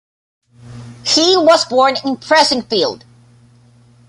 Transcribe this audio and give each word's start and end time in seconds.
He 1.05 1.37
was 1.37 1.65
born 1.65 1.93
in 2.03 2.17
Fressingfield. 2.17 3.03